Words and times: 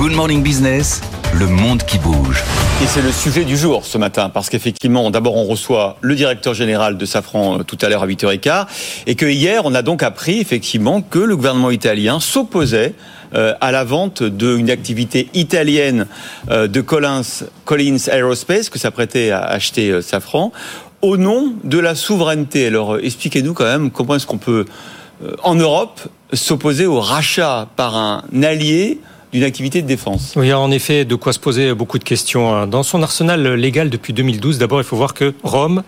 Good 0.00 0.12
Morning 0.12 0.42
Business, 0.42 1.02
le 1.34 1.46
monde 1.46 1.82
qui 1.82 1.98
bouge. 1.98 2.42
Et 2.82 2.86
c'est 2.86 3.02
le 3.02 3.12
sujet 3.12 3.44
du 3.44 3.58
jour 3.58 3.84
ce 3.84 3.98
matin, 3.98 4.30
parce 4.30 4.48
qu'effectivement, 4.48 5.10
d'abord 5.10 5.36
on 5.36 5.44
reçoit 5.44 5.98
le 6.00 6.14
directeur 6.14 6.54
général 6.54 6.96
de 6.96 7.04
Safran 7.04 7.58
euh, 7.58 7.64
tout 7.64 7.76
à 7.82 7.90
l'heure 7.90 8.04
à 8.04 8.06
8h15, 8.06 8.64
et 9.06 9.14
que 9.14 9.26
hier 9.26 9.60
on 9.66 9.74
a 9.74 9.82
donc 9.82 10.02
appris 10.02 10.40
effectivement 10.40 11.02
que 11.02 11.18
le 11.18 11.36
gouvernement 11.36 11.70
italien 11.70 12.18
s'opposait 12.18 12.94
euh, 13.34 13.52
à 13.60 13.72
la 13.72 13.84
vente 13.84 14.22
d'une 14.22 14.70
activité 14.70 15.28
italienne 15.34 16.06
euh, 16.48 16.66
de 16.66 16.80
Collins, 16.80 17.44
Collins 17.66 18.08
Aerospace, 18.10 18.70
que 18.70 18.78
s'apprêtait 18.78 19.30
à 19.32 19.42
acheter 19.42 20.00
Safran, 20.00 20.50
au 21.02 21.18
nom 21.18 21.52
de 21.62 21.78
la 21.78 21.94
souveraineté. 21.94 22.68
Alors 22.68 22.96
expliquez-nous 22.96 23.52
quand 23.52 23.64
même 23.64 23.90
comment 23.90 24.14
est-ce 24.14 24.26
qu'on 24.26 24.38
peut, 24.38 24.64
en 25.42 25.56
Europe, 25.56 26.00
s'opposer 26.32 26.86
au 26.86 27.00
rachat 27.00 27.68
par 27.76 27.98
un 27.98 28.24
allié 28.42 28.98
d'une 29.32 29.44
activité 29.44 29.80
de 29.82 29.86
défense. 29.86 30.32
Oui, 30.36 30.46
il 30.46 30.48
y 30.48 30.52
a 30.52 30.58
en 30.58 30.70
effet 30.70 31.04
de 31.04 31.14
quoi 31.14 31.32
se 31.32 31.38
poser 31.38 31.72
beaucoup 31.74 31.98
de 31.98 32.04
questions. 32.04 32.52
Hein. 32.52 32.66
Dans 32.66 32.82
son 32.82 33.02
arsenal 33.02 33.54
légal 33.54 33.88
depuis 33.88 34.12
2012, 34.12 34.58
d'abord, 34.58 34.80
il 34.80 34.84
faut 34.84 34.96
voir 34.96 35.14
que 35.14 35.34
Rome 35.44 35.82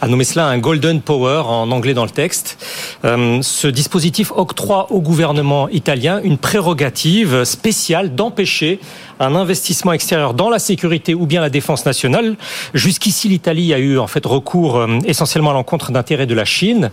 a 0.00 0.08
nommé 0.08 0.24
cela 0.24 0.46
un 0.46 0.58
Golden 0.58 1.02
Power 1.02 1.42
en 1.46 1.70
anglais 1.70 1.92
dans 1.92 2.04
le 2.04 2.10
texte. 2.10 2.58
Euh, 3.04 3.40
ce 3.42 3.68
dispositif 3.68 4.32
octroie 4.34 4.90
au 4.92 5.00
gouvernement 5.00 5.68
italien 5.68 6.20
une 6.24 6.38
prérogative 6.38 7.44
spéciale 7.44 8.14
d'empêcher 8.14 8.80
un 9.20 9.34
investissement 9.34 9.92
extérieur 9.92 10.34
dans 10.34 10.50
la 10.50 10.58
sécurité 10.58 11.14
ou 11.14 11.26
bien 11.26 11.40
la 11.40 11.50
défense 11.50 11.86
nationale. 11.86 12.36
Jusqu'ici, 12.74 13.28
l'Italie 13.28 13.74
a 13.74 13.78
eu 13.78 13.98
en 13.98 14.06
fait 14.06 14.24
recours 14.24 14.76
euh, 14.76 14.98
essentiellement 15.04 15.50
à 15.50 15.54
l'encontre 15.54 15.92
d'intérêts 15.92 16.26
de 16.26 16.34
la 16.34 16.44
Chine. 16.44 16.90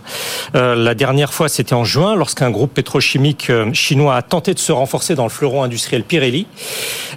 Euh, 0.54 0.74
la 0.74 0.94
dernière 0.94 1.32
fois, 1.32 1.48
c'était 1.48 1.74
en 1.74 1.84
juin, 1.84 2.14
lorsqu'un 2.14 2.50
groupe 2.50 2.74
pétrochimique 2.74 3.50
chinois 3.72 4.16
a 4.16 4.22
tenté 4.22 4.52
de 4.52 4.58
se 4.58 4.72
renforcer 4.72 5.14
dans 5.14 5.24
le 5.24 5.30
fleuron 5.30 5.62
industriel 5.62 5.93
Pirelli. 6.02 6.46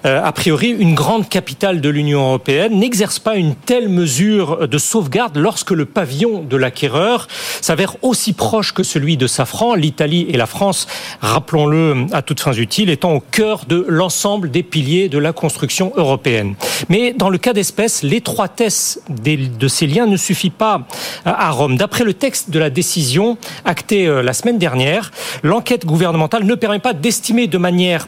a 0.03 0.31
priori, 0.31 0.69
une 0.69 0.93
grande 0.93 1.27
capitale 1.27 1.81
de 1.81 1.89
l'Union 1.89 2.27
européenne 2.27 2.79
n'exerce 2.79 3.19
pas 3.19 3.35
une 3.35 3.55
telle 3.55 3.89
mesure 3.89 4.67
de 4.67 4.77
sauvegarde 4.77 5.37
lorsque 5.37 5.71
le 5.71 5.85
pavillon 5.85 6.43
de 6.43 6.55
l'acquéreur 6.55 7.27
s'avère 7.61 7.95
aussi 8.03 8.33
proche 8.33 8.73
que 8.73 8.83
celui 8.83 9.17
de 9.17 9.27
Safran. 9.27 9.75
L'Italie 9.75 10.27
et 10.29 10.37
la 10.37 10.45
France, 10.45 10.87
rappelons-le 11.21 12.05
à 12.11 12.21
toutes 12.21 12.39
fins 12.39 12.53
utiles, 12.53 12.89
étant 12.89 13.13
au 13.13 13.19
cœur 13.19 13.65
de 13.67 13.85
l'ensemble 13.87 14.51
des 14.51 14.63
piliers 14.63 15.09
de 15.09 15.17
la 15.17 15.33
construction 15.33 15.91
européenne. 15.95 16.55
Mais 16.89 17.13
dans 17.13 17.29
le 17.29 17.37
cas 17.37 17.53
d'espèce, 17.53 18.03
l'étroitesse 18.03 19.01
de 19.09 19.67
ces 19.67 19.87
liens 19.87 20.05
ne 20.05 20.17
suffit 20.17 20.49
pas 20.49 20.87
à 21.25 21.51
Rome. 21.51 21.77
D'après 21.77 22.03
le 22.03 22.13
texte 22.13 22.49
de 22.49 22.59
la 22.59 22.69
décision 22.69 23.37
actée 23.65 24.07
euh, 24.07 24.21
la 24.21 24.33
semaine 24.33 24.57
dernière, 24.57 25.11
l'enquête 25.43 25.85
gouvernementale 25.85 26.43
ne 26.43 26.55
permet 26.55 26.79
pas 26.79 26.93
d'estimer 26.93 27.47
de 27.47 27.57
manière 27.57 28.07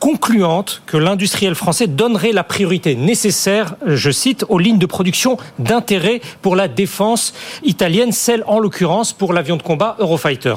concluante 0.00 0.82
que 0.86 0.96
l'industriel 0.96 1.54
français 1.54 1.86
donnerait 1.86 2.32
la 2.32 2.42
priorité 2.42 2.96
nécessaire, 2.96 3.76
je 3.86 4.10
cite, 4.10 4.44
aux 4.48 4.58
lignes 4.58 4.78
de 4.78 4.86
production 4.86 5.36
d'intérêt 5.58 6.20
pour 6.42 6.56
la 6.56 6.66
défense 6.66 7.34
italienne, 7.62 8.10
celle 8.10 8.42
en 8.46 8.58
l'occurrence 8.58 9.12
pour 9.12 9.32
l'avion 9.32 9.56
de 9.56 9.62
combat 9.62 9.96
Eurofighter. 9.98 10.54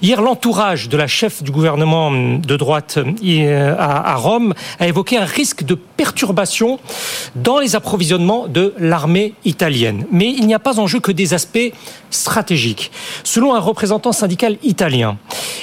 Hier, 0.00 0.22
l'entourage 0.22 0.88
de 0.88 0.96
la 0.96 1.06
chef 1.06 1.42
du 1.42 1.50
gouvernement 1.50 2.10
de 2.10 2.56
droite 2.56 2.98
euh, 2.98 3.74
à 3.78 4.14
Rome 4.14 4.54
a 4.78 4.86
évoqué 4.86 5.18
un 5.18 5.24
risque 5.24 5.64
de 5.64 5.74
perturbation 5.74 6.78
dans 7.34 7.58
les 7.58 7.76
approvisionnements 7.76 8.46
de 8.46 8.74
l'armée 8.78 9.34
italienne. 9.44 10.06
Mais 10.12 10.30
il 10.30 10.46
n'y 10.46 10.54
a 10.54 10.58
pas 10.58 10.78
en 10.78 10.86
jeu 10.86 11.00
que 11.00 11.12
des 11.12 11.34
aspects 11.34 11.72
stratégiques. 12.10 12.90
Selon 13.24 13.54
un 13.54 13.60
représentant 13.60 14.12
syndical 14.12 14.56
italien, 14.62 15.18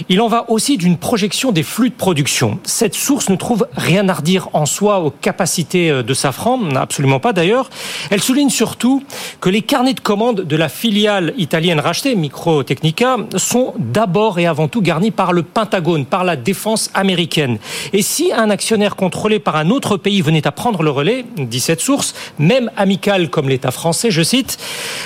il 0.09 0.21
en 0.21 0.27
va 0.27 0.49
aussi 0.49 0.77
d'une 0.77 0.97
projection 0.97 1.51
des 1.51 1.63
flux 1.63 1.89
de 1.89 1.95
production. 1.95 2.59
Cette 2.63 2.95
source 2.95 3.20
ne 3.29 3.35
trouve 3.35 3.67
rien 3.75 4.07
à 4.09 4.13
redire 4.13 4.49
en 4.53 4.65
soi 4.65 4.99
aux 4.99 5.11
capacités 5.11 5.89
euh, 5.89 6.03
de 6.03 6.13
Safran, 6.13 6.75
absolument 6.75 7.19
pas 7.19 7.33
d'ailleurs. 7.33 7.69
Elle 8.09 8.21
souligne 8.21 8.49
surtout 8.49 9.03
que 9.39 9.49
les 9.49 9.61
carnets 9.61 9.93
de 9.93 9.99
commandes 9.99 10.41
de 10.41 10.55
la 10.55 10.69
filiale 10.69 11.33
italienne 11.37 11.79
rachetée, 11.79 12.15
Microtechnica, 12.15 13.17
sont 13.35 13.73
d'abord 13.77 14.39
et 14.39 14.47
avant 14.47 14.67
tout 14.67 14.81
garnis 14.81 15.11
par 15.11 15.33
le 15.33 15.43
Pentagone, 15.43 16.05
par 16.05 16.23
la 16.23 16.35
défense 16.35 16.89
américaine. 16.93 17.57
Et 17.93 18.01
si 18.01 18.31
un 18.31 18.49
actionnaire 18.49 18.95
contrôlé 18.95 19.39
par 19.39 19.55
un 19.55 19.69
autre 19.69 19.97
pays 19.97 20.21
venait 20.21 20.47
à 20.47 20.51
prendre 20.51 20.83
le 20.83 20.89
relais, 20.89 21.25
dit 21.37 21.59
cette 21.59 21.81
source, 21.81 22.13
même 22.39 22.71
amical 22.77 23.29
comme 23.29 23.49
l'État 23.49 23.71
français, 23.71 24.11
je 24.11 24.21
cite, 24.23 24.57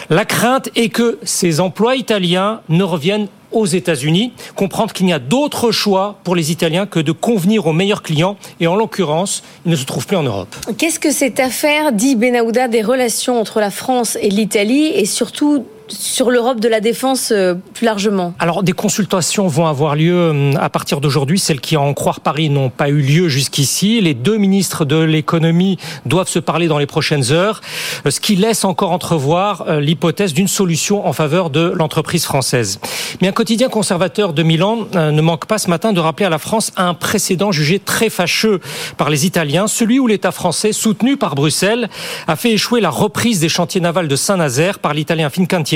la 0.10 0.26
crainte 0.26 0.70
est 0.76 0.90
que 0.90 1.20
ces 1.24 1.60
emplois 1.60 1.96
italiens 1.96 2.62
ne 2.70 2.84
reviennent 2.84 3.28
aux 3.56 3.66
États-Unis, 3.66 4.34
comprendre 4.56 4.94
qu'il 4.94 5.06
n'y 5.06 5.14
a 5.14 5.20
d'autre 5.20 5.72
choix 5.72 6.20
pour 6.24 6.36
les 6.36 6.52
Italiens 6.52 6.86
que 6.86 7.00
de 7.00 7.12
convenir 7.12 7.68
aux 7.68 7.74
meilleurs 7.74 8.04
clients, 8.04 8.38
et 8.60 8.68
en 8.68 8.76
l'occurrence, 8.76 9.44
ils 9.66 9.72
ne 9.72 9.76
se 9.76 9.86
trouvent 9.86 10.08
plus 10.08 10.18
en 10.18 10.24
Europe. 10.24 10.56
Qu'est-ce 10.78 11.00
que 11.00 11.12
cette 11.12 11.40
affaire 11.40 11.92
dit 11.92 12.16
Benahouda 12.16 12.68
des 12.68 12.82
relations 12.82 13.40
entre 13.40 13.60
la 13.60 13.72
France 13.72 14.18
et 14.22 14.30
l'Italie, 14.30 14.88
et 14.88 15.06
surtout 15.06 15.66
sur 15.88 16.32
l'Europe 16.32 16.60
de 16.60 16.68
la 16.68 16.80
défense 16.80 17.32
euh, 17.32 17.54
plus 17.74 17.86
largement 17.86 18.34
Alors, 18.40 18.64
des 18.64 18.72
consultations 18.72 19.48
vont 19.48 19.68
avoir 19.68 19.96
lieu 19.96 20.16
euh, 20.16 20.54
à 20.60 20.70
partir 20.70 21.02
d'aujourd'hui. 21.02 21.40
Celles 21.40 21.62
qui, 21.62 21.78
en 21.78 21.94
croire 21.94 22.20
Paris, 22.20 22.50
n'ont 22.50 22.70
pas 22.70 22.90
eu 22.90 23.02
lieu 23.02 23.28
jusqu'ici. 23.28 24.02
Les 24.02 24.14
deux 24.14 24.38
ministres 24.38 24.86
de 24.86 24.98
l'économie 24.98 25.78
doivent 26.06 26.28
se 26.28 26.40
parler 26.40 26.68
dans 26.68 26.78
les 26.78 26.86
prochaines 26.86 27.32
heures, 27.32 27.62
euh, 28.06 28.12
ce 28.12 28.20
qui 28.20 28.36
laisse 28.36 28.66
encore 28.66 28.92
entrevoir 28.92 29.80
l'hypothèse 29.80 30.34
d'une 30.34 30.48
solution 30.48 31.06
en 31.06 31.14
faveur 31.14 31.50
de 31.50 31.72
l'entreprise 31.76 32.26
française. 32.26 32.80
Mais 33.22 33.28
un 33.28 33.32
quotidien 33.32 33.70
conservateur 33.70 34.34
de 34.34 34.44
Milan 34.44 34.88
ne 34.94 35.22
manque 35.22 35.46
pas 35.46 35.58
ce 35.58 35.70
matin 35.70 35.94
de 35.94 36.00
rappeler 36.00 36.26
à 36.26 36.30
la 36.30 36.38
France 36.38 36.72
un 36.78 36.94
précédent 36.94 37.52
jugé 37.52 37.80
très 37.80 38.10
fâcheux 38.10 38.60
par 38.98 39.10
les 39.10 39.26
Italiens, 39.26 39.68
celui 39.68 40.00
où 40.00 40.08
l'État 40.08 40.32
français, 40.32 40.72
soutenu 40.72 41.18
par 41.18 41.36
Bruxelles, 41.36 41.90
a 42.28 42.36
fait 42.36 42.52
échouer 42.52 42.82
la 42.82 42.90
reprise 42.90 43.40
des 43.40 43.50
chantiers 43.50 43.82
navals 43.82 44.08
de 44.08 44.16
Saint-Nazaire 44.16 44.80
par 44.80 44.94
l'Italien 44.94 45.30
Fincantieri 45.30 45.75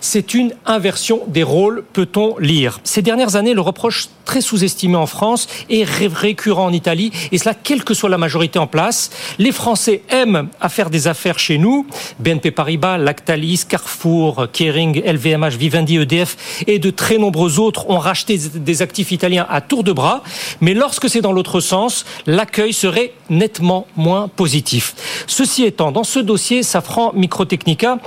c'est 0.00 0.34
une 0.34 0.52
inversion 0.64 1.22
des 1.28 1.42
rôles, 1.42 1.84
peut-on 1.92 2.38
lire. 2.38 2.80
Ces 2.84 3.02
dernières 3.02 3.36
années, 3.36 3.54
le 3.54 3.60
reproche 3.60 4.08
très 4.24 4.40
sous-estimé 4.40 4.96
en 4.96 5.06
France 5.06 5.46
est 5.70 5.84
récurrent 5.84 6.66
en 6.66 6.72
Italie, 6.72 7.12
et 7.32 7.38
cela 7.38 7.54
quelle 7.54 7.84
que 7.84 7.94
soit 7.94 8.10
la 8.10 8.18
majorité 8.18 8.58
en 8.58 8.66
place. 8.66 9.10
Les 9.38 9.52
Français 9.52 10.02
aiment 10.08 10.48
à 10.60 10.68
faire 10.68 10.90
des 10.90 11.08
affaires 11.08 11.38
chez 11.38 11.58
nous. 11.58 11.86
BNP 12.18 12.50
Paribas, 12.50 12.98
Lactalis, 12.98 13.62
Carrefour, 13.68 14.46
Kering, 14.52 15.02
LVMH, 15.04 15.56
Vivendi, 15.56 15.96
EDF 15.96 16.64
et 16.66 16.78
de 16.78 16.90
très 16.90 17.18
nombreux 17.18 17.58
autres 17.58 17.88
ont 17.88 17.98
racheté 17.98 18.38
des 18.38 18.82
actifs 18.82 19.12
italiens 19.12 19.46
à 19.48 19.60
tour 19.60 19.84
de 19.84 19.92
bras. 19.92 20.22
Mais 20.60 20.74
lorsque 20.74 21.08
c'est 21.08 21.20
dans 21.20 21.32
l'autre 21.32 21.60
sens, 21.60 22.04
l'accueil 22.26 22.72
serait 22.72 23.12
nettement 23.30 23.86
moins 23.96 24.28
positif. 24.28 24.94
Ceci 25.26 25.64
étant, 25.64 25.92
dans 25.92 26.04
ce 26.04 26.18
dossier 26.18 26.62
Safran 26.62 27.12
Microtechnica, 27.14 27.98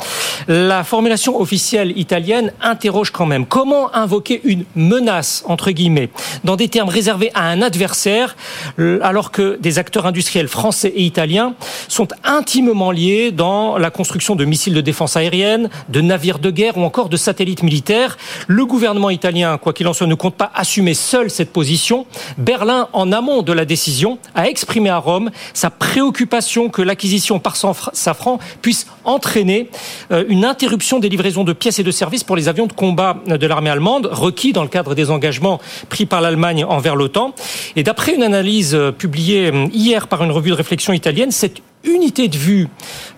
la 0.48 0.84
formulation 0.84 1.19
officielle 1.28 1.98
italienne 1.98 2.52
interroge 2.62 3.12
quand 3.12 3.26
même. 3.26 3.46
Comment 3.46 3.94
invoquer 3.96 4.42
une 4.44 4.66
menace, 4.76 5.44
entre 5.48 5.72
guillemets, 5.72 6.10
dans 6.44 6.56
des 6.56 6.68
termes 6.68 6.90
réservés 6.90 7.32
à 7.34 7.44
un 7.44 7.62
adversaire, 7.62 8.36
euh, 8.80 9.00
alors 9.02 9.32
que 9.32 9.58
des 9.60 9.80
acteurs 9.80 10.06
industriels 10.06 10.48
français 10.48 10.92
et 10.96 11.04
italiens 11.04 11.54
sont 11.88 12.08
intimement 12.24 12.92
liés 12.92 13.32
dans 13.32 13.78
la 13.78 13.90
construction 13.92 14.36
de 14.36 14.46
missiles 14.46 14.74
de 14.74 14.82
défense 14.82 15.16
aérienne, 15.16 15.70
de 15.90 16.02
navires 16.02 16.40
de 16.40 16.52
guerre 16.52 16.78
ou 16.78 16.84
encore 16.84 17.10
de 17.10 17.18
satellites 17.18 17.64
militaires? 17.64 18.18
Le 18.48 18.66
gouvernement 18.66 19.10
italien, 19.10 19.58
quoi 19.58 19.74
qu'il 19.74 19.88
en 19.88 19.94
soit, 19.94 20.08
ne 20.08 20.16
compte 20.16 20.36
pas 20.36 20.52
assumer 20.56 20.94
seul 20.94 21.30
cette 21.30 21.52
position. 21.52 22.06
Berlin, 22.38 22.88
en 22.94 23.12
amont 23.12 23.42
de 23.42 23.54
la 23.54 23.66
décision, 23.66 24.20
a 24.36 24.48
exprimé 24.48 24.90
à 24.90 24.98
Rome 24.98 25.32
sa 25.54 25.70
préoccupation 25.70 26.70
que 26.70 26.82
l'acquisition 26.82 27.40
par 27.40 27.56
Safran 27.56 28.40
puisse 28.62 28.88
entraîner 29.04 29.70
euh, 30.12 30.24
une 30.30 30.46
interruption 30.46 31.00
des 31.00 31.09
livraison 31.10 31.44
de 31.44 31.54
pièces 31.54 31.80
et 31.80 31.84
de 31.84 31.92
services 31.92 32.24
pour 32.24 32.36
les 32.36 32.48
avions 32.48 32.68
de 32.68 32.74
combat 32.74 33.18
de 33.28 33.48
l'armée 33.48 33.70
allemande, 33.70 34.10
requis 34.12 34.54
dans 34.54 34.64
le 34.64 34.70
cadre 34.70 34.96
des 34.96 35.12
engagements 35.12 35.60
pris 35.90 36.06
par 36.06 36.22
l'Allemagne 36.22 36.64
envers 36.66 36.96
l'OTAN. 36.96 37.34
Et 37.76 37.84
d'après 37.84 38.16
une 38.16 38.24
analyse 38.24 38.76
euh, 38.76 38.92
publiée 38.92 39.52
euh, 39.52 39.68
hier 39.74 40.08
par 40.08 40.24
une 40.24 40.32
revue 40.32 40.50
de 40.52 40.56
réflexion 40.56 40.94
italienne, 40.94 41.32
cette 41.32 41.62
unité 41.84 42.28
de 42.28 42.38
vue 42.38 42.68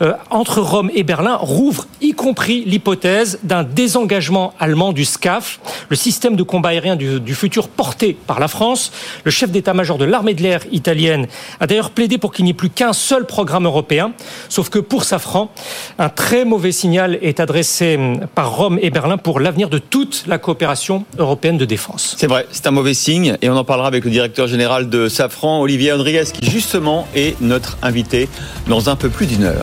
euh, 0.01 0.13
entre 0.29 0.61
Rome 0.61 0.91
et 0.93 1.03
Berlin 1.03 1.35
rouvre 1.35 1.87
y 1.99 2.13
compris 2.13 2.63
l'hypothèse 2.65 3.39
d'un 3.43 3.63
désengagement 3.63 4.53
allemand 4.59 4.93
du 4.93 5.05
SCAF, 5.05 5.59
le 5.89 5.95
système 5.95 6.35
de 6.35 6.43
combat 6.43 6.69
aérien 6.69 6.95
du, 6.95 7.35
futur 7.35 7.69
porté 7.69 8.15
par 8.27 8.39
la 8.39 8.47
France. 8.47 8.91
Le 9.23 9.31
chef 9.31 9.51
d'état-major 9.51 9.97
de 9.97 10.05
l'armée 10.05 10.33
de 10.33 10.43
l'air 10.43 10.61
italienne 10.71 11.27
a 11.59 11.67
d'ailleurs 11.67 11.91
plaidé 11.91 12.17
pour 12.17 12.31
qu'il 12.31 12.45
n'y 12.45 12.51
ait 12.51 12.55
plus 12.55 12.69
qu'un 12.69 12.93
seul 12.93 13.25
programme 13.25 13.65
européen, 13.65 14.13
sauf 14.49 14.69
que 14.69 14.79
pour 14.79 15.05
Safran, 15.05 15.51
un 15.97 16.09
très 16.09 16.45
mauvais 16.45 16.71
signal 16.71 17.17
est 17.21 17.39
adressé 17.39 17.95
hum, 17.95 18.27
par 18.35 18.55
Rome 18.55 18.77
et 18.81 18.89
Berlin 18.89 19.17
pour 19.17 19.39
l'avenir 19.39 19.69
de 19.69 19.79
toute 19.79 20.25
la 20.27 20.37
coopération 20.37 21.05
européenne 21.17 21.57
de 21.57 21.65
défense. 21.65 22.15
C'est 22.17 22.27
vrai, 22.27 22.45
c'est 22.51 22.67
un 22.67 22.71
mauvais 22.71 22.93
signe 22.93 23.37
et 23.41 23.49
on 23.49 23.55
en 23.55 23.63
parlera 23.63 23.87
avec 23.87 24.05
le 24.05 24.11
directeur 24.11 24.47
général 24.47 24.89
de 24.89 25.07
Safran, 25.07 25.61
Olivier 25.61 25.93
Rodriguez, 25.93 26.25
qui 26.31 26.49
justement 26.49 27.07
est 27.15 27.39
notre 27.41 27.77
invité 27.81 28.29
dans 28.67 28.89
un 28.89 28.95
peu 28.95 29.09
plus 29.09 29.27
d'une 29.27 29.43
heure. 29.43 29.59